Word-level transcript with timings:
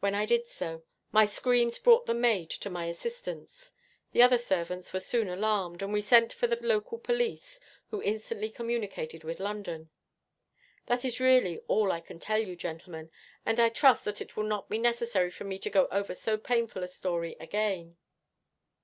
When 0.00 0.16
I 0.16 0.26
did 0.26 0.48
so, 0.48 0.82
my 1.12 1.24
screams 1.24 1.78
brought 1.78 2.06
the 2.06 2.14
maid 2.14 2.50
to 2.50 2.68
my 2.68 2.86
assistance. 2.86 3.72
The 4.10 4.20
other 4.20 4.36
servants 4.36 4.92
were 4.92 4.98
soon 4.98 5.28
alarmed, 5.28 5.82
and 5.82 5.92
we 5.92 6.00
sent 6.00 6.32
for 6.32 6.48
the 6.48 6.56
local 6.60 6.98
police, 6.98 7.60
who 7.92 8.02
instantly 8.02 8.50
communicated 8.50 9.22
with 9.22 9.38
London. 9.38 9.90
That 10.86 11.04
is 11.04 11.20
really 11.20 11.58
all 11.68 11.86
that 11.90 11.94
I 11.94 12.00
can 12.00 12.18
tell 12.18 12.40
you, 12.40 12.56
gentlemen, 12.56 13.12
and 13.46 13.60
I 13.60 13.68
trust 13.68 14.04
that 14.04 14.20
it 14.20 14.34
will 14.36 14.42
not 14.42 14.68
be 14.68 14.78
necessary 14.78 15.30
for 15.30 15.44
me 15.44 15.60
to 15.60 15.70
go 15.70 15.86
over 15.92 16.12
so 16.12 16.36
painful 16.38 16.82
a 16.82 16.88
story 16.88 17.36
again.' 17.38 17.96